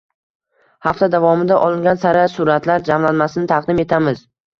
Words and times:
Hafta 0.85 1.09
davomida 1.15 1.57
olingan 1.65 1.99
sara 2.05 2.23
suratlar 2.37 2.87
jamlanmasini 2.87 3.47
taqdim 3.53 3.83
etamiz 3.85 4.25